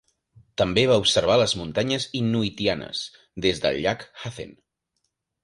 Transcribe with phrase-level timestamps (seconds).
[0.61, 3.03] També va observar les Muntanyes Innuitianes
[3.47, 4.59] des del llac Hazen.